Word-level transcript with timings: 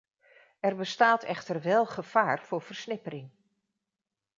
Er 0.59 0.75
bestaat 0.75 1.23
echter 1.23 1.61
wel 1.61 1.85
gevaar 1.85 2.39
voor 2.45 2.61
versnippering. 2.61 3.31